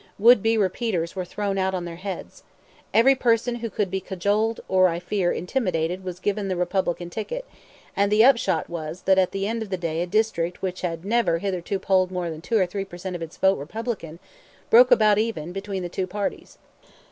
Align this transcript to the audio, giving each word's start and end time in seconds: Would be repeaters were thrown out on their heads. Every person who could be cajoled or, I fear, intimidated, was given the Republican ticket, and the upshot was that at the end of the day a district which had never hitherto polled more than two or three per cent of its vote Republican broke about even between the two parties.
Would 0.17 0.41
be 0.41 0.57
repeaters 0.57 1.15
were 1.15 1.25
thrown 1.25 1.59
out 1.59 1.75
on 1.75 1.85
their 1.85 1.97
heads. 1.97 2.41
Every 2.91 3.13
person 3.13 3.57
who 3.57 3.69
could 3.69 3.91
be 3.91 4.01
cajoled 4.01 4.59
or, 4.67 4.87
I 4.87 4.97
fear, 4.97 5.31
intimidated, 5.31 6.03
was 6.03 6.17
given 6.19 6.47
the 6.47 6.55
Republican 6.55 7.11
ticket, 7.11 7.45
and 7.95 8.11
the 8.11 8.23
upshot 8.25 8.67
was 8.67 9.03
that 9.03 9.19
at 9.19 9.29
the 9.31 9.45
end 9.45 9.61
of 9.61 9.69
the 9.69 9.77
day 9.77 10.01
a 10.01 10.07
district 10.07 10.63
which 10.63 10.81
had 10.81 11.05
never 11.05 11.37
hitherto 11.37 11.77
polled 11.77 12.09
more 12.09 12.31
than 12.31 12.41
two 12.41 12.57
or 12.57 12.65
three 12.65 12.83
per 12.83 12.97
cent 12.97 13.15
of 13.15 13.21
its 13.21 13.37
vote 13.37 13.59
Republican 13.59 14.17
broke 14.71 14.89
about 14.89 15.19
even 15.19 15.51
between 15.51 15.83
the 15.83 15.87
two 15.87 16.07
parties. 16.07 16.57